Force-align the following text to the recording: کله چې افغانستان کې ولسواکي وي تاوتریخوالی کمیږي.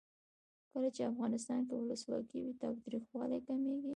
کله 0.71 0.89
چې 0.95 1.01
افغانستان 1.11 1.59
کې 1.67 1.73
ولسواکي 1.77 2.39
وي 2.41 2.53
تاوتریخوالی 2.63 3.39
کمیږي. 3.47 3.89